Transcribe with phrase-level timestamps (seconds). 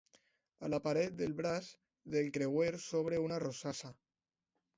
[0.67, 1.67] A la paret del braç
[2.15, 3.95] del creuer s'obre una rosassa.